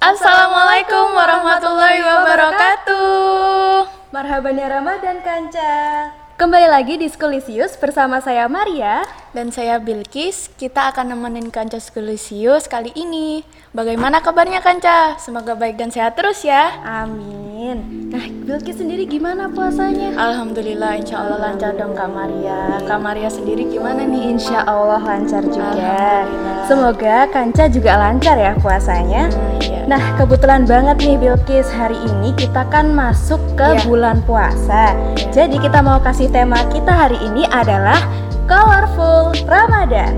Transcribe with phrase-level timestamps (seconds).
[0.00, 3.84] Assalamualaikum warahmatullahi wabarakatuh.
[4.16, 5.76] Marhaban ya Ramadan Kanca.
[6.40, 9.04] Kembali lagi di Skulisius bersama saya Maria.
[9.36, 13.44] Dan saya Bilkis, kita akan nemenin Kanca Skulisius kali ini.
[13.76, 15.20] Bagaimana kabarnya Kanca?
[15.20, 16.80] Semoga baik dan sehat terus ya.
[16.82, 18.08] Amin.
[18.10, 20.16] Nah, Bilkis sendiri gimana puasanya?
[20.16, 22.82] Alhamdulillah, insya Allah lancar dong Kak Maria.
[22.88, 24.34] Kak Maria sendiri gimana nih?
[24.34, 26.24] Insya Allah lancar juga.
[26.66, 29.30] Semoga Kanca juga lancar ya puasanya.
[29.30, 29.80] Hmm, iya.
[29.86, 33.86] Nah, kebetulan banget nih Bilkis, hari ini kita kan masuk ke Iya.
[33.86, 34.90] bulan puasa.
[35.14, 35.30] Iya.
[35.30, 37.98] Jadi kita mau kasih tema kita hari ini adalah
[38.46, 40.14] Colorful Ramadan.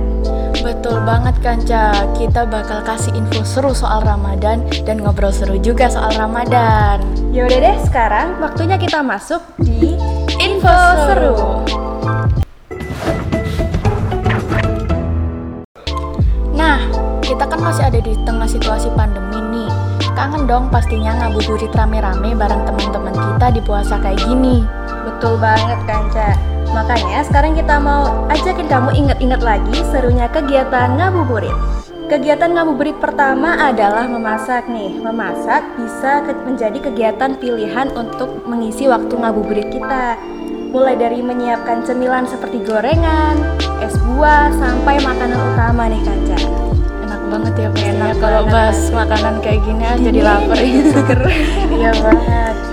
[0.60, 6.12] Betul banget Kanca, kita bakal kasih info seru soal Ramadan dan ngobrol seru juga soal
[6.14, 7.00] Ramadan.
[7.32, 9.96] Yaudah deh, sekarang waktunya kita masuk di
[10.36, 10.76] Info
[11.08, 11.36] seru.
[16.52, 16.78] Nah,
[17.24, 19.70] kita kan masih ada di tengah situasi pandemi nih.
[20.12, 24.81] Kangen dong pastinya ngabuburit rame-rame bareng teman-teman kita di puasa kayak gini.
[25.02, 26.38] Betul banget Kanca.
[26.72, 31.52] Makanya sekarang kita mau ajakin kamu ingat-ingat lagi serunya kegiatan ngabuburit.
[32.08, 35.00] Kegiatan ngabuburit pertama adalah memasak nih.
[35.00, 40.16] Memasak bisa ke- menjadi kegiatan pilihan untuk mengisi waktu ngabuburit kita.
[40.72, 43.36] Mulai dari menyiapkan cemilan seperti gorengan,
[43.84, 46.38] es buah, sampai makanan utama nih Kanca.
[47.04, 50.56] Enak banget ya pastinya Enak kalau bahas makanan kayak gini ah, jadi Ini lapar.
[51.76, 52.71] Iya banget.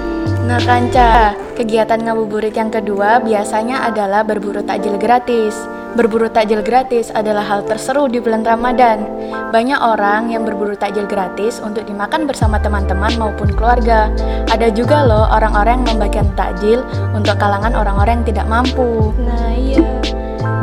[0.50, 5.54] Nah Kanca, kegiatan ngabuburit yang kedua biasanya adalah berburu takjil gratis.
[5.94, 9.06] Berburu takjil gratis adalah hal terseru di bulan Ramadan.
[9.54, 14.10] Banyak orang yang berburu takjil gratis untuk dimakan bersama teman-teman maupun keluarga.
[14.50, 16.82] Ada juga loh orang-orang yang membagikan takjil
[17.14, 19.14] untuk kalangan orang-orang yang tidak mampu.
[19.22, 19.86] Nah iya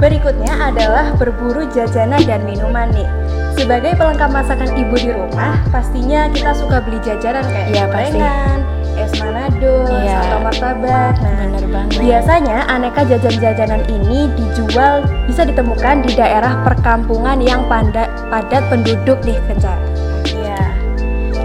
[0.02, 3.08] Berikutnya adalah berburu jajanan dan minuman nih
[3.56, 8.20] Sebagai pelengkap masakan ibu di rumah Pastinya kita suka beli jajanan kayak pasti.
[8.20, 8.58] gorengan,
[8.96, 10.18] es manado, Iya.
[10.26, 11.98] atau martabak Nah Bener banget.
[12.00, 19.38] biasanya aneka jajan-jajanan ini dijual bisa ditemukan di daerah perkampungan yang padat, padat penduduk nih
[19.46, 19.78] kencar
[20.26, 20.60] Iya.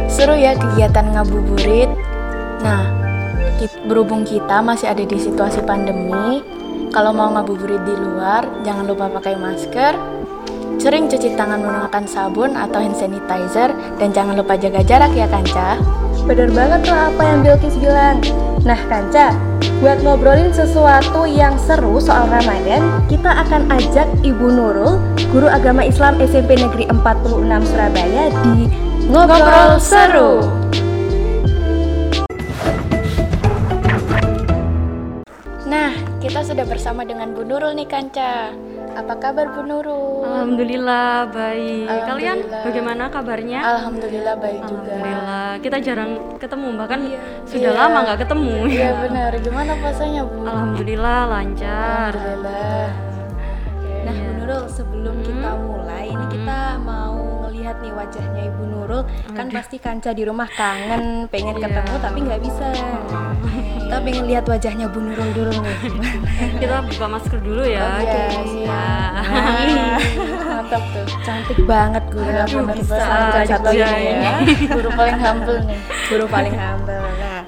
[0.07, 1.91] Seru ya kegiatan ngabuburit.
[2.61, 2.85] Nah,
[3.89, 6.45] berhubung kita masih ada di situasi pandemi,
[6.91, 9.95] kalau mau ngabuburit di luar, jangan lupa pakai masker,
[10.77, 15.79] sering cuci tangan menggunakan sabun atau hand sanitizer, dan jangan lupa jaga jarak ya Kanca.
[16.29, 18.21] Bener banget tuh apa yang Bilkis bilang
[18.61, 19.33] Nah Kanca,
[19.81, 25.01] buat ngobrolin sesuatu yang seru soal Ramadan Kita akan ajak Ibu Nurul,
[25.33, 28.69] Guru Agama Islam SMP Negeri 46 Surabaya di
[29.09, 30.45] Ngobrol, Seru
[35.65, 38.51] Nah, kita sudah bersama dengan Bu Nurul nih Kanca.
[38.91, 40.21] Apa kabar Bu Nurul?
[40.21, 41.87] Alhamdulillah baik.
[41.87, 42.63] Kalian Alhamdulillah.
[42.63, 43.59] bagaimana kabarnya?
[43.61, 44.91] Alhamdulillah baik juga.
[44.91, 45.49] Alhamdulillah.
[45.57, 47.19] Kita jarang ketemu bahkan Iya.
[47.45, 47.79] sudah Iya.
[47.79, 48.55] lama nggak ketemu.
[48.67, 49.31] Iya benar.
[49.37, 50.37] Gimana puasanya Bu?
[50.43, 52.11] Alhamdulillah lancar.
[52.13, 52.87] Alhamdulillah.
[54.01, 55.79] Nah Bu Nurul, sebelum kita mulai
[56.11, 61.55] Ini kita mau ngelihat nih wajahnya Ibu Nurul Kan pasti Kanca di rumah kangen, pengen
[61.55, 61.63] Iya.
[61.63, 62.67] ketemu tapi nggak bisa
[63.91, 65.75] Kita pengen lihat wajahnya Bu Nurul dulu nih
[66.63, 67.83] Kita buka masker dulu ya.
[67.83, 68.23] Oh, iya.
[68.63, 69.99] Ya.
[70.47, 71.03] Mantap tuh.
[71.27, 73.03] Cantik banget guru Aduh, bisa
[73.35, 73.91] aja ya.
[73.91, 74.35] ya
[74.79, 75.79] Guru paling humble nih.
[76.07, 77.03] guru paling humble.
[77.19, 77.43] Nah,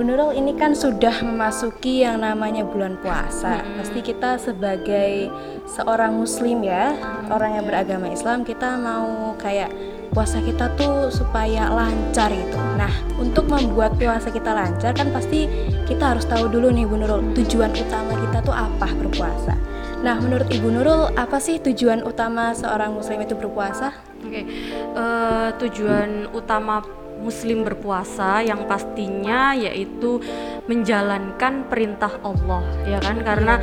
[0.00, 3.60] Bu Nurul ini kan sudah memasuki yang namanya bulan puasa.
[3.76, 5.28] Pasti kita sebagai
[5.68, 6.96] seorang muslim ya,
[7.28, 9.68] orang yang beragama Islam, kita mau kayak
[10.10, 12.58] puasa kita tuh supaya lancar gitu.
[12.76, 15.46] Nah, untuk membuat puasa kita lancar kan pasti
[15.86, 19.54] kita harus tahu dulu nih Bu Nurul, tujuan utama kita tuh apa berpuasa.
[20.00, 23.92] Nah, menurut Ibu Nurul, apa sih tujuan utama seorang muslim itu berpuasa?
[24.24, 24.48] Oke.
[24.96, 26.80] Eh, tujuan utama
[27.20, 30.24] muslim berpuasa yang pastinya yaitu
[30.64, 33.20] menjalankan perintah Allah, ya kan?
[33.20, 33.60] Karena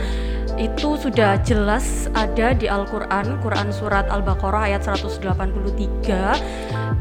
[0.58, 6.34] itu sudah jelas ada di Al-Qur'an, Quran surat Al-Baqarah ayat 183.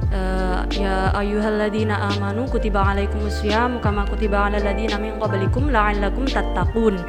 [0.06, 7.00] Eh, ya ayyuhalladzina amanu kutiba alaikumusyamu kama kutiba alal ladzina min qablikum la'allakum tattaqun.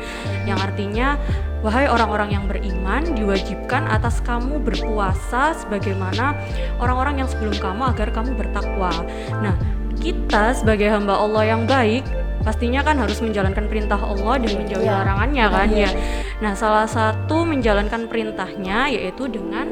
[0.48, 1.20] Yang artinya
[1.66, 6.38] Wahai orang-orang yang beriman, diwajibkan atas kamu berpuasa sebagaimana
[6.78, 8.94] orang-orang yang sebelum kamu agar kamu bertakwa.
[9.42, 9.58] Nah,
[9.98, 12.06] kita sebagai hamba Allah yang baik
[12.42, 14.96] pastinya kan harus menjalankan perintah Allah dan menjauhi Iya.
[15.04, 15.90] larangannya kan Iya.
[15.90, 15.92] ya.
[16.42, 19.68] Nah, salah satu menjalankan perintahnya yaitu dengan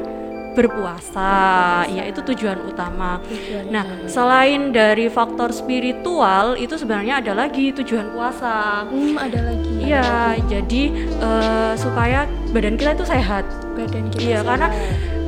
[0.56, 3.20] berpuasa, yaitu tujuan utama.
[3.68, 8.88] Nah, selain dari faktor spiritual itu sebenarnya ada lagi tujuan puasa.
[8.88, 9.72] Hmm, ada lagi.
[9.84, 10.82] Iya, jadi
[11.20, 12.24] eh, supaya
[12.56, 13.44] badan kita itu sehat.
[13.76, 14.72] badan kita Iya, karena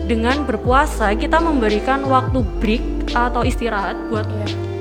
[0.08, 4.25] dengan berpuasa kita memberikan waktu break atau istirahat buat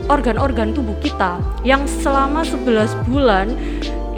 [0.08, 3.52] organ-organ tubuh kita yang selama 11 bulan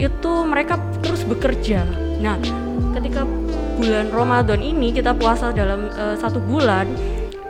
[0.00, 1.84] itu mereka terus bekerja.
[2.22, 2.40] Nah,
[2.96, 3.26] ketika
[3.76, 6.88] bulan Ramadan ini kita puasa dalam eh, satu bulan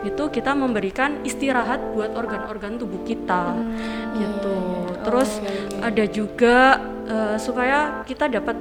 [0.01, 3.53] itu kita memberikan istirahat buat organ-organ tubuh kita
[4.17, 4.57] gitu.
[5.05, 5.31] Terus
[5.85, 8.57] ada juga eh, supaya kita dapat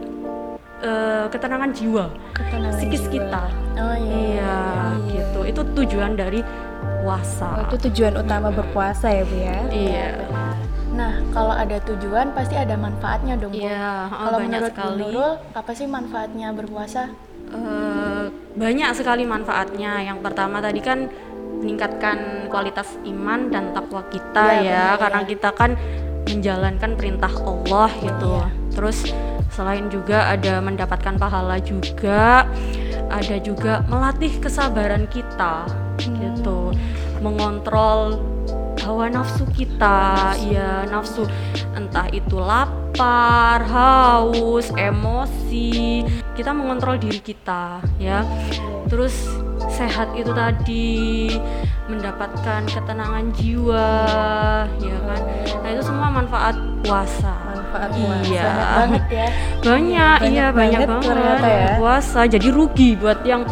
[0.84, 2.06] eh, ketenangan jiwa,
[2.36, 3.14] Ketenangan psikis jiwa.
[3.16, 3.44] kita.
[3.80, 4.58] Oh Iya,
[5.08, 5.40] gitu.
[5.48, 6.44] Itu tujuan dari
[7.00, 7.64] Oh, puasa.
[7.64, 10.08] itu tujuan utama berpuasa ya bu ya Iya.
[10.90, 13.64] Nah, kalau ada tujuan pasti ada manfaatnya dong, Bu.
[13.64, 15.00] Iya, oh, Kalau banyak menurut Bu sekali.
[15.00, 17.04] Nurul, apa sih manfaatnya berpuasa?
[17.50, 18.24] Eh,
[18.60, 20.04] banyak sekali manfaatnya.
[20.04, 21.08] Yang pertama tadi kan
[21.64, 25.30] meningkatkan kualitas iman dan takwa kita Iya, ya, benar, karena iya.
[25.32, 25.72] kita kan
[26.28, 28.32] menjalankan perintah Allah gitu.
[28.36, 28.48] Iya.
[28.76, 28.98] Terus
[29.50, 32.44] selain juga ada mendapatkan pahala juga,
[33.08, 35.64] ada juga melatih kesabaran kita
[36.00, 36.72] gitu,
[37.20, 38.20] mengontrol
[38.80, 41.28] hawa nafsu kita, ya nafsu
[41.78, 48.24] entah itu lapar, haus, emosi, kita mengontrol diri kita ya.
[48.90, 49.30] Terus
[49.70, 51.30] sehat itu tadi
[51.86, 53.92] mendapatkan ketenangan jiwa,
[54.82, 55.22] ya kan.
[55.62, 57.36] Nah itu semua manfaat puasa.
[57.54, 58.50] manfaat puasa Iya.
[58.50, 59.28] Banyak banget ya.
[59.60, 61.70] Banyak, Banyak iya banyak banget banget ya.
[61.78, 62.20] puasa.
[62.26, 63.44] Jadi rugi buat yang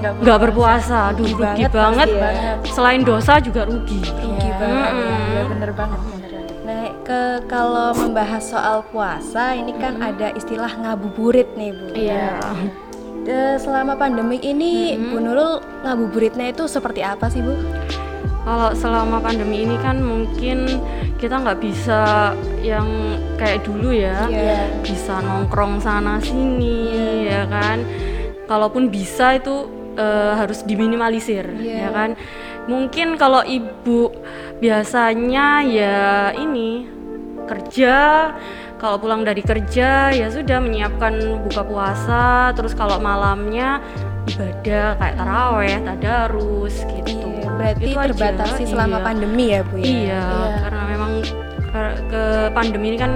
[0.00, 1.10] Nggak berpuasa.
[1.12, 2.30] Aduh, Rugi rugi, banget ya.
[2.68, 4.00] Selain dosa juga rugi.
[4.02, 4.92] Rugi Iya, banget.
[4.92, 6.54] Iya, bener banget, bener banget.
[6.66, 11.86] Nah, ke kalau membahas soal puasa, ini kan ada istilah ngabuburit nih, Bu.
[11.94, 12.28] Iya.
[13.26, 17.54] Eh, selama pandemik ini, Bu Nurul ngabuburitnya itu seperti apa sih, Bu?
[18.46, 20.70] Kalau selama pandemi ini kan mungkin
[21.18, 22.30] kita nggak bisa
[22.62, 22.86] yang
[23.34, 24.70] kayak dulu ya, Iya.
[24.86, 27.82] bisa nongkrong sana sini, ya kan.
[28.46, 29.66] Kalaupun bisa itu
[29.96, 31.74] eh, harus diminimalisir, Iya.
[31.78, 32.10] ya kan.
[32.66, 34.12] Mungkin kalau ibu
[34.58, 35.98] biasanya ya
[36.32, 36.84] ini
[37.46, 38.30] kerja,
[38.76, 43.78] kalau pulang dari kerja ya sudah menyiapkan buka puasa, terus kalau malamnya
[44.26, 47.30] ibadah kayak taraweh, tadarus gitu.
[47.30, 49.04] Iya, berarti Itu aja, terbatasi selama iya.
[49.06, 49.84] pandemi ya, Bu ya?
[49.86, 50.22] Iya, Iya.
[50.60, 51.12] karena memang
[51.70, 53.12] ke- ke pandemi ini kan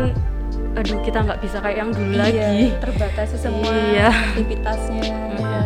[0.70, 2.62] aduh kita nggak bisa kayak yang dulu Iya, lagi.
[2.78, 4.08] terbatasi semua Iya.
[4.14, 5.02] aktivitasnya.
[5.34, 5.62] Iya.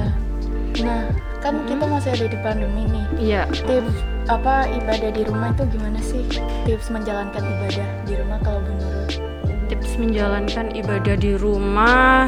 [0.82, 1.06] Nah,
[1.38, 3.06] kan kita masih ada di pandemi nih.
[3.21, 3.43] Iya.
[3.53, 3.94] Tips
[4.26, 6.25] apa ibadah di rumah itu gimana sih?
[6.67, 9.06] Tips menjalankan ibadah di rumah kalau Nurul?
[9.71, 12.26] Tips menjalankan ibadah di rumah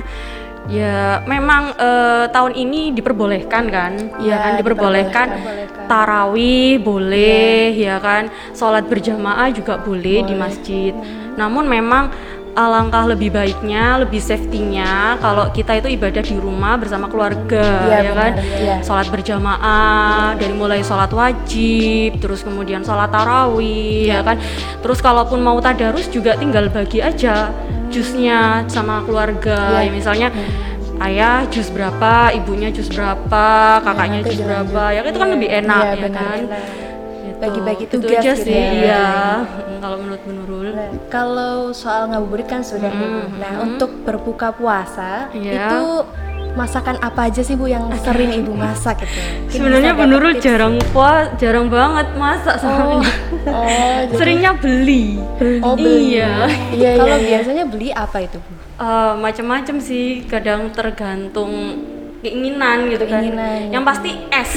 [0.66, 3.92] ya memang eh, tahun ini diperbolehkan kan?
[4.18, 5.26] Iya Iya, kan diperbolehkan.
[5.34, 5.84] Diperbolehkan.
[5.86, 10.90] Tarawih boleh ya kan, sholat berjamaah juga boleh, di masjid.
[11.38, 12.10] Namun memang
[12.56, 18.12] alangkah lebih baiknya, lebih safety-nya kalau kita itu ibadah di rumah bersama keluarga, Iya, ya
[18.16, 18.32] kan?
[18.32, 18.76] benar, iya.
[18.80, 24.40] Sholat berjamaah dari mulai sholat wajib, terus kemudian sholat tarawih, ya kan?
[24.80, 27.52] Terus kalaupun mau tadarus juga tinggal bagi aja
[27.86, 29.86] jusnya sama keluarga, Iya.
[29.86, 30.28] ya, misalnya.
[30.96, 34.48] Ayah jus berapa, ibunya jus berapa, kakaknya nanti jus dilanjut.
[34.72, 36.38] berapa, ya itu kan lebih enak Iya, ya benar, kan.
[36.40, 36.85] Gitu.
[37.36, 38.70] Bagi-bagi Itu tugas aja gitu sih, ya.
[38.72, 39.06] iya.
[39.76, 40.68] Kalau menurut Bu Nurul.
[40.72, 43.28] Nah, kalau soal ngabuburit kan sudah Bu.
[43.36, 45.68] Nah, untuk berbuka puasa Iya.
[45.68, 45.82] itu
[46.56, 49.20] masakan apa aja sih Bu yang sering Ibu masak gitu?
[49.52, 50.40] Sebenarnya tips.
[50.40, 53.04] jarang puas, jarang banget masak soalnya.
[53.46, 53.60] Oh,
[54.08, 55.20] jadi Seringnya beli.
[55.60, 56.16] Oh, beli.
[56.16, 56.48] Iya.
[56.72, 57.26] Iya, iya, Kalau iya.
[57.28, 58.52] biasanya beli apa itu, Bu?
[58.76, 61.80] Eh, macam-macam sih, kadang tergantung
[62.20, 63.72] keinginan gitu Keinginan, kan.
[63.72, 64.52] Yang pasti es.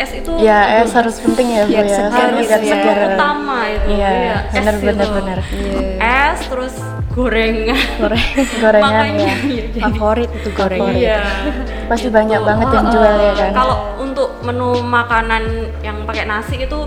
[0.00, 2.08] Es itu Ya, es harus penting ya, Bu ya.
[2.08, 2.72] harus gitu ya.
[2.72, 3.86] segar utama itu.
[3.92, 4.08] Iya,
[4.48, 4.84] es benar, itu.
[4.88, 5.38] benar, benar.
[6.00, 6.74] Es terus
[7.12, 7.76] gorengan.
[8.00, 8.24] Goreng
[8.64, 9.34] Gorengan Makanya, ya.
[9.44, 10.80] iya, favorit itu goreng.
[10.80, 11.02] Favorit.
[11.04, 11.20] Iya.
[11.84, 13.50] Pasti banyak banget yang jual ya kan.
[13.52, 15.42] Kalau untuk menu makanan
[15.84, 16.80] yang pakai nasi itu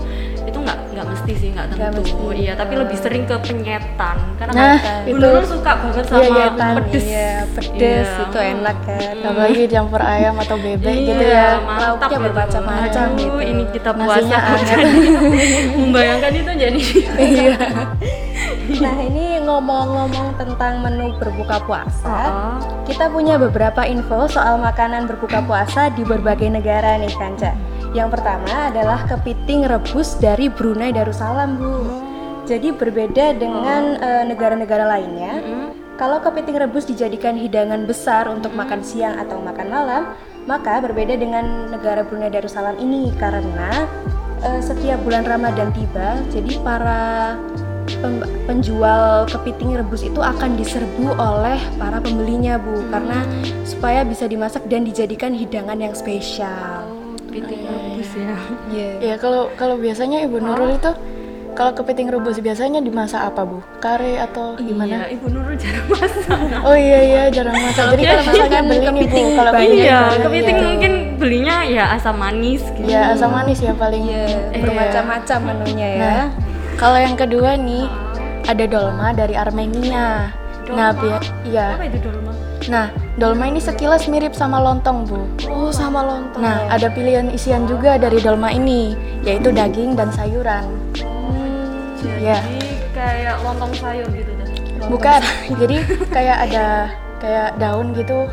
[1.14, 2.02] mesti sih nggak tentu.
[2.02, 2.34] mesti.
[2.36, 6.72] Iya, tapi lebih sering ke penyetan karena Nah, Bu itu- Nurul suka banget sama Penyetan,
[6.82, 7.04] pedes.
[7.04, 8.24] Iya, pedes Iya.
[8.24, 9.14] itu enak kan.
[9.24, 11.48] Apalagi campur ayam atau bebek Iya, gitu ya.
[11.62, 12.24] Lauknya gitu.
[12.24, 13.38] bermacam-macam gitu.
[13.40, 14.36] ini kita puasa
[15.78, 16.80] membayangkan itu jadi
[17.16, 17.56] Iya.
[18.64, 22.16] Nah, ini ngomong-ngomong tentang menu berbuka puasa.
[22.26, 27.52] Oh, Kita punya beberapa info soal makanan berbuka puasa di berbagai negara nih Kanca.
[27.94, 31.74] Yang pertama adalah kepiting rebus dari Brunei Darussalam, Bu.
[32.44, 35.40] Jadi berbeda dengan eh, negara-negara lainnya.
[35.40, 40.02] mm, Kalau kepiting rebus dijadikan hidangan besar untuk makan siang atau makan malam,
[40.44, 43.86] maka berbeda dengan negara Brunei Darussalam ini karena
[44.42, 47.38] eh, setiap bulan Ramadan tiba, jadi para
[48.50, 53.22] penjual kepiting rebus itu akan diserbu oleh para pembelinya, Bu, karena
[53.64, 56.84] supaya bisa dimasak dan dijadikan hidangan yang spesial.
[56.88, 57.83] oh, kepiting rebus
[58.14, 58.34] ya.
[58.70, 58.90] Iya.
[59.02, 60.90] Ya kalau kalau biasanya Ibu Nurul itu
[61.54, 63.62] kalau kepiting rebus biasanya dimasak apa Bu?
[63.78, 65.06] Kare atau gimana?
[65.06, 66.38] Iya, Ibu Nurul jarang masak.
[66.66, 67.94] Oh iya iya jarang masak.
[67.94, 68.90] Jadi kalau masaknya beli nih Bu.
[68.90, 70.66] kepiting Kalau beli Iya, beli, kepiting iya.
[70.66, 72.88] mungkin belinya ya asam manis gitu.
[72.90, 74.02] Ya asam manis ya paling.
[74.02, 74.60] Iya, Iya.
[74.66, 76.00] bermacam-macam menunya ya.
[76.02, 76.26] Nah,
[76.74, 77.86] kalau yang kedua nih
[78.44, 80.34] ada dolma dari Armenia.
[80.64, 81.78] Nah, biar iya.
[81.78, 82.32] Apa itu dolma?
[82.66, 85.18] Nah, dolma ini sekilas mirip sama lontong, Bu.
[85.46, 86.42] Oh, sama lontong.
[86.42, 90.66] Nah, ada pilihan isian juga dari dolma ini, yaitu daging dan sayuran.
[91.98, 92.38] Jadi Iya.
[92.92, 94.48] kayak lontong sayur gitu tuh.
[94.90, 95.20] Bukan.
[95.62, 95.76] Jadi
[96.10, 96.66] kayak ada
[97.16, 98.28] kayak daun gitu.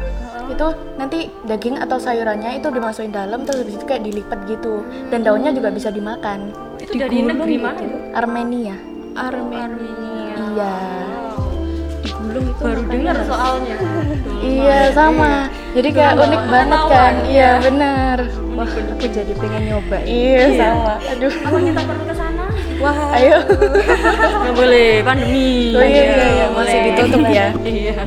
[0.52, 0.68] Itu
[1.00, 4.84] nanti daging atau sayurannya itu dimasukin dalam terus habis itu kayak dilipat gitu.
[5.08, 6.52] Dan daunnya juga bisa dimakan.
[6.76, 7.80] Itu dari negeri mana?
[7.80, 7.96] Bu?
[8.12, 8.76] Armenia.
[9.16, 10.36] Armenia.
[10.52, 10.76] Iya.
[12.01, 13.75] Digulung itu Baru dengar soalnya.
[14.41, 15.31] Iya, sama.
[15.72, 17.13] Jadi kayak unik banget kan?
[17.29, 18.17] Iya, benar.
[18.58, 19.98] Wah, aku jadi pengen nyoba.
[20.01, 20.05] ya.
[20.10, 20.93] Iya, sama.
[20.98, 21.34] Aduh.
[21.34, 22.43] Apa kita perlu ke sana?
[22.81, 23.38] Wah, Ayo.
[24.41, 25.77] Nggak boleh, pandemi.
[25.77, 27.48] Oh, iya, iya, iya, masih ditutup ya.
[27.62, 27.98] Iya.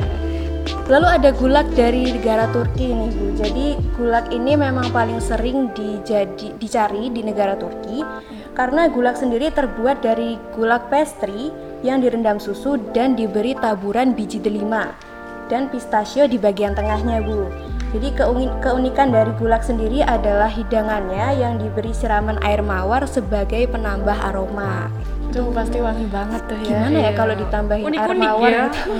[0.85, 3.25] Lalu ada gulak dari negara Turki nih Bu.
[3.41, 8.05] Jadi gulak ini memang paling sering dijadi, dicari di negara Turki
[8.53, 11.49] karena gulak sendiri terbuat dari gulak pastry
[11.85, 14.97] yang direndam susu dan diberi taburan biji delima
[15.45, 17.45] dan pistachio di bagian tengahnya Bu.
[17.93, 24.17] Jadi keuni- keunikan dari gulak sendiri adalah hidangannya yang diberi siraman air mawar sebagai penambah
[24.25, 24.89] aroma.
[25.29, 26.81] Itu pasti wangi banget tuh ya.
[26.81, 28.65] Gimana ya kalau ditambahin air Unik-unik mawar ya.
[28.67, 28.91] gitu?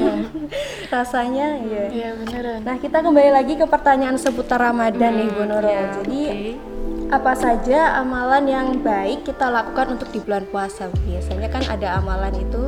[0.94, 1.84] Rasanya ya.
[1.90, 2.60] Iya, beneran.
[2.62, 5.66] Nah, kita kembali lagi ke pertanyaan seputar Ramadan nih, Bu Nurul.
[5.66, 6.75] ya, Jadi, oke.
[7.16, 10.92] Apa saja amalan yang baik kita lakukan untuk di bulan puasa?
[11.02, 12.68] Biasanya kan ada amalan itu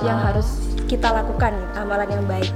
[0.00, 0.32] yang Ah.
[0.32, 0.48] harus
[0.84, 2.52] kita lakukan, amalan yang baik.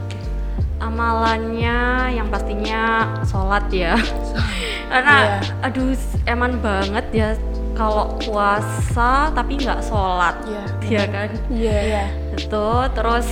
[0.85, 1.79] amalannya
[2.13, 3.97] yang pastinya sholat ya
[4.93, 7.29] karena aduh eman banget ya
[7.73, 10.63] kalau puasa tapi nggak sholat Iya.
[10.85, 11.79] ya kan Iya.
[11.81, 12.05] Iya.
[12.37, 13.29] itu terus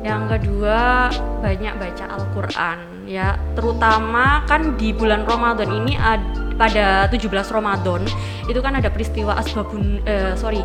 [0.00, 7.32] yang kedua banyak baca Al-Quran ya terutama kan di bulan Ramadan ini ad- pada 17
[7.32, 8.04] Ramadan
[8.44, 10.60] itu kan ada peristiwa asbabun eh, sorry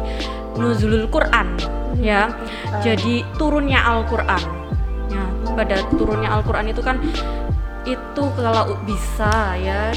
[0.59, 1.55] nuzulul Quran
[1.95, 2.35] ya
[2.83, 4.43] jadi turunnya Al-Quran
[5.07, 5.23] ya
[5.55, 6.99] pada turunnya Al-Quran itu kan
[7.87, 9.95] itu kalau bisa ya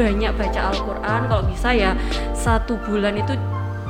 [0.00, 1.92] banyak baca Al-Quran kalau bisa ya
[2.32, 3.36] satu bulan itu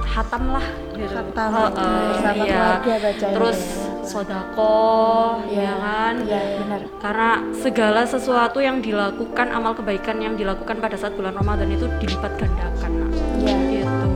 [0.06, 2.66] hatam lah gitu Khatam, Heeh, bersama iya.
[2.80, 3.34] bacanya.
[3.36, 3.60] terus
[4.06, 6.80] sodako ya kan Iya, benar.
[7.02, 12.32] karena segala sesuatu yang dilakukan amal kebaikan yang dilakukan pada saat bulan Ramadan itu dilipat
[12.38, 13.10] gandakan nah.
[13.42, 13.56] Iya.
[13.68, 14.08] gitu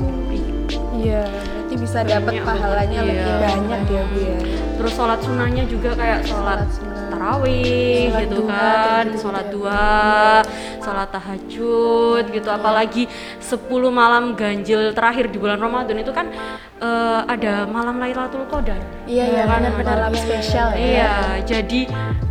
[1.01, 3.49] Iya, berarti bisa dapat pahalanya banget, lebih iya.
[3.49, 4.37] banyak ya, Bu ya.
[4.77, 10.41] terus sholat sunnahnya juga kayak sholat Sholat tarawih gitu kan gitu sholat ya.
[10.81, 13.05] Sholat tahajud gitu apalagi
[13.39, 13.61] 10
[13.91, 16.33] malam ganjil terakhir di bulan Ramadan itu kan
[16.77, 19.61] eh, ada malam Lailatul Qadar Iya, iya, kan?
[19.69, 20.79] Malam iya, spesial ya.
[20.79, 21.13] Iya,
[21.45, 21.81] jadi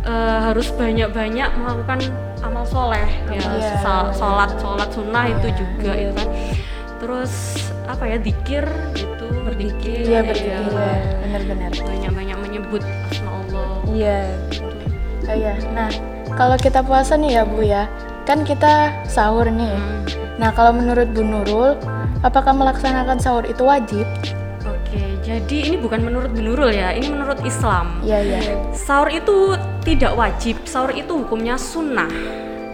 [0.02, 1.98] eh, harus banyak-banyak melakukan
[2.40, 4.16] amal soleh ya, Iya, Sa- benar.
[4.16, 6.02] sholat sholat sunnah itu Iya, juga iya.
[6.02, 6.28] itu kan.
[7.00, 7.32] Terus
[7.84, 10.26] apa ya dikir gitu, berzikir, Iya, ya.
[10.26, 10.72] berzikir.
[10.72, 10.94] ya.
[11.20, 11.70] Benar-benar.
[11.76, 13.70] banyak-banyak menyebut asma Allah.
[13.88, 14.18] Iya.
[15.26, 15.52] Oh iya.
[15.70, 15.90] Nah,
[16.32, 17.84] kalau kita puasa nih ya, Bu ya.
[18.30, 19.74] Kan kita sahur nih.
[19.74, 20.06] Hmm,
[20.38, 21.74] Nah, kalau menurut Bu Nurul,
[22.22, 24.06] apakah melaksanakan sahur itu wajib?
[24.62, 27.98] Oke, jadi ini bukan menurut Bu Nurul ya, ini menurut Islam.
[28.06, 28.40] Iya, iya.
[28.70, 32.08] Sahur itu tidak wajib, sahur itu hukumnya sunnah,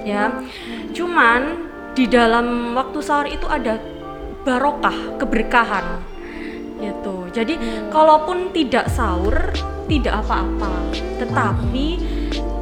[0.05, 0.45] ya.
[0.93, 3.81] Cuman di dalam waktu sahur itu ada
[4.45, 6.05] barokah, keberkahan,
[6.85, 7.33] gitu.
[7.33, 7.57] Jadi
[7.91, 9.35] kalaupun tidak sahur
[9.91, 10.71] tidak apa-apa,
[11.19, 11.99] tetapi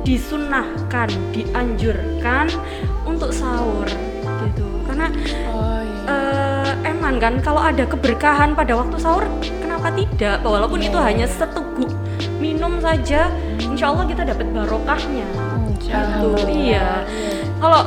[0.04, 2.46] disunahkan, dianjurkan
[3.02, 3.88] untuk sahur,
[4.44, 4.66] gitu.
[4.84, 5.08] Karena
[5.48, 6.16] Oh iya.
[6.76, 9.24] eh, eman kan kalau ada keberkahan pada waktu sahur
[9.58, 11.88] kenapa tidak walaupun itu hanya seteguk
[12.36, 15.24] minum saja insya Allah kita dapat barokahnya
[15.80, 17.04] gitu iya
[17.58, 17.84] kalau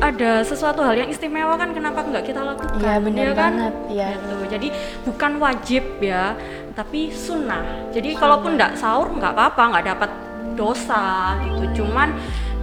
[0.00, 3.74] ada sesuatu hal yang istimewa kan kenapa nggak kita lakukan Iya, benar ya kan banget.
[3.86, 4.06] Iya.
[4.10, 4.36] Gitu.
[4.48, 4.68] jadi
[5.04, 6.24] bukan wajib ya
[6.72, 10.10] tapi sunnah jadi kalaupun nggak sahur nggak apa-apa nggak dapat
[10.60, 11.82] dosa gitu.
[11.82, 12.12] Cuman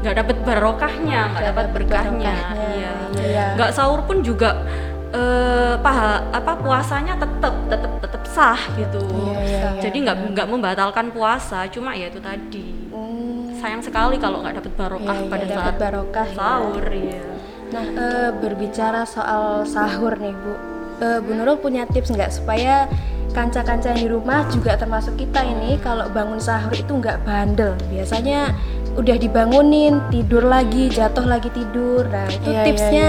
[0.05, 2.35] nggak dapat barokahnya nggak dapat berkahnya.
[2.77, 2.93] iya.
[3.17, 3.45] Iya.
[3.57, 4.61] nggak sahur pun juga
[5.09, 9.01] eh paha apa puasanya tetap tetap tetap sah gitu.
[9.01, 9.81] Iya, iya, iya.
[9.81, 12.77] jadi nggak nggak membatalkan puasa cuma ya itu tadi.
[12.93, 17.25] Hmm, sayang sekali kalau nggak dapat barokah Iya, iya, pada saat barokah sahur ya
[17.67, 20.53] Nah, eh, berbicara soal sahur nih, Bu.
[21.03, 22.87] Eh, Bu Nurul punya tips nggak supaya
[23.37, 27.77] kanca-kanca yang di rumah juga termasuk kita ini kalau bangun sahur itu nggak bandel.
[27.93, 28.57] Biasanya
[28.97, 32.09] udah dibangunin, tidur lagi, jatuh lagi tidur.
[32.09, 33.07] Nah, itu Iya, iya, tipsnya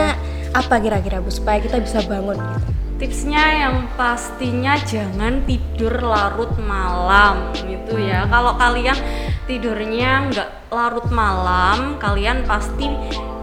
[0.53, 2.69] apa kira-kira Bu supaya kita bisa bangun gitu?
[2.99, 8.29] Tipsnya yang pastinya jangan tidur larut malam gitu ya.
[8.29, 8.99] Kalau kalian
[9.49, 12.85] tidurnya nggak larut malam, kalian pasti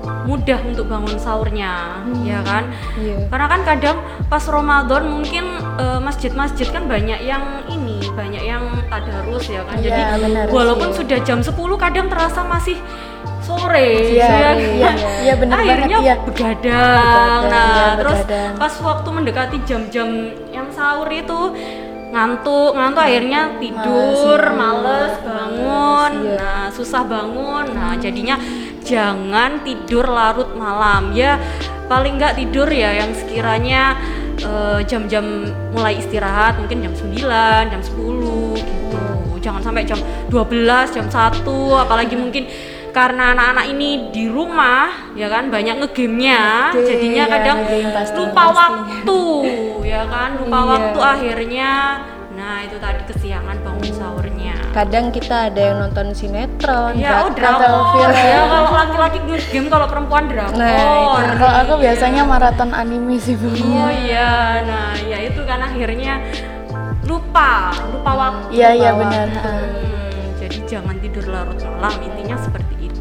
[0.05, 2.69] mudah untuk bangun sahurnya, ya kan?
[2.95, 3.25] Iya.
[3.27, 5.45] Karena kan kadang pas Ramadan mungkin
[5.75, 9.77] eh, masjid-masjid kan banyak yang ini, banyak yang tadarus ya kan.
[9.77, 10.97] Iya, Jadi benar walaupun sih.
[11.01, 12.77] sudah jam 10 kadang terasa masih
[13.41, 14.51] sore Iya, ya.
[14.57, 16.15] iya, iya, benar banget, Akhirnya iya.
[16.17, 16.65] begadang.
[16.65, 18.51] Begadang, Nah, iya, terus begadang.
[18.57, 20.07] pas waktu mendekati jam-jam
[20.49, 21.39] yang sahur itu
[22.09, 26.11] ngantuk, ngantuk akhirnya tidur, males, bangun.
[26.25, 26.37] iya.
[26.39, 27.65] Nah, susah bangun.
[27.69, 28.39] Nah, jadinya
[28.85, 31.11] jangan tidur larut malam.
[31.11, 31.41] Ya
[31.89, 33.97] paling nggak tidur ya yang sekiranya
[34.39, 39.01] eh, jam-jam mulai istirahat mungkin jam 9, jam 10 gitu.
[39.41, 39.99] Jangan sampai jam
[40.29, 41.45] 12, jam 1
[41.77, 42.49] apalagi mungkin
[42.89, 47.57] karena anak-anak ini di rumah ya kan banyak ngegamenya jadinya ya, kadang
[47.91, 48.55] pasti, lupa pasti.
[48.55, 49.21] waktu
[49.83, 50.69] ya kan lupa Iya.
[50.71, 51.71] waktu akhirnya
[52.39, 53.24] nah itu tadi sahurnya
[54.75, 57.63] Kadang kita ada yang nonton sinetron, ya oh drakor.
[57.95, 59.17] drakor ya kalau laki-laki
[59.47, 61.15] game kalau perempuan drakor Nah, itu.
[61.15, 63.47] Nah, kalau aku biasanya maraton anime sih bu.
[63.47, 66.19] oh iya nah ya itu kan akhirnya
[67.07, 69.27] lupa lupa waktu Iya iya benar.
[69.31, 72.99] Hmm, jadi jangan tidur larut malam intinya seperti itu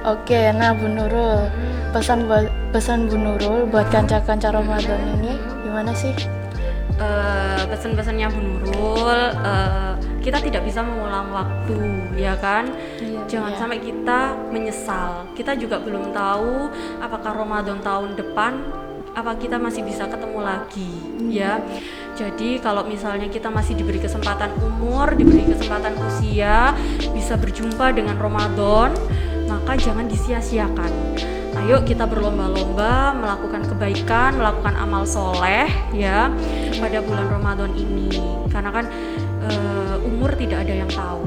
[0.00, 1.50] Oke, nah Bu Nurul,
[1.90, 6.14] pesan buat pesan Bu Nurul buat kanca-kanca Ramadan ini gimana sih?
[6.94, 11.78] Eh, pesan-pesannya Bu Nurul eh, kita tidak bisa mengulang waktu
[12.16, 12.68] ya kan?
[13.26, 13.58] Jangan iya.
[13.58, 15.26] sampai kita menyesal.
[15.32, 16.68] Kita juga belum tahu
[17.00, 18.52] apakah Ramadan tahun depan
[19.10, 20.92] apa kita masih bisa ketemu lagi
[21.32, 21.58] ya.
[22.14, 26.74] Jadi kalau misalnya kita masih diberi kesempatan umur diberi kesempatan usia
[27.10, 28.94] bisa berjumpa dengan Ramadan
[29.50, 30.92] maka jangan disia-siakan.
[31.58, 36.30] Ayo kita berlomba-lomba melakukan kebaikan, melakukan amal soleh ya
[36.78, 38.14] pada bulan Ramadan ini.
[38.48, 38.86] Karena kan
[39.50, 39.79] eh,
[40.10, 41.22] umur tidak ada yang tahu,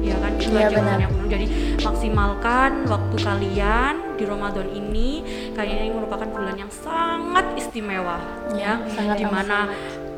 [0.00, 0.98] ya kan itu aja benar.
[0.98, 1.26] yang umur.
[1.26, 1.46] Jadi
[1.82, 5.10] maksimalkan waktu kalian di Ramadan ini.
[5.52, 8.16] Kalian ini merupakan bulan yang sangat istimewa,
[8.54, 9.68] ya, sangat di mana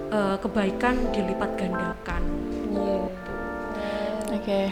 [0.08, 2.22] eh, kebaikan dilipat gandakan.
[2.70, 3.02] Iya.
[4.34, 4.62] Oke.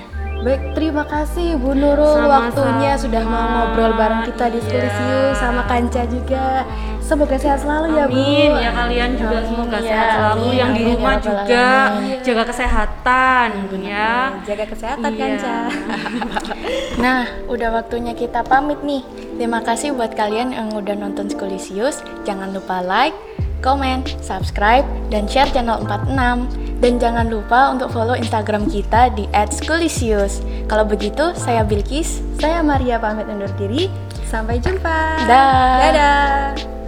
[0.43, 2.51] Baik, terima kasih Bu Nurul Sama-sama.
[2.51, 4.67] waktunya sudah mau ngobrol bareng kita di Iya.
[4.67, 6.67] Skulisius sama Kanca juga.
[7.13, 8.17] Semoga sehat selalu ya Bu.
[8.17, 9.85] Amin ya kalian juga Amin, semoga ya.
[9.85, 12.19] sehat selalu Amin, yang di amin, ya rumah Rabbal juga Alamin.
[12.25, 13.49] jaga kesehatan
[13.85, 14.13] ya.
[14.43, 15.21] Jaga kesehatan Iya.
[15.21, 15.57] Kanca.
[17.03, 19.03] Nah, udah waktunya kita pamit nih.
[19.35, 22.01] Terima kasih buat kalian yang udah nonton Skulisius.
[22.23, 23.17] Jangan lupa like,
[23.61, 26.47] komen, subscribe, dan share channel 46.
[26.79, 30.41] Dan jangan lupa untuk follow Instagram kita di @skulisius.
[30.67, 32.23] Kalau begitu, saya Bilkis.
[32.39, 33.87] Saya Maria pamit undur diri.
[34.27, 35.27] Sampai jumpa.
[35.27, 35.79] Dah.
[35.81, 36.82] Dadah.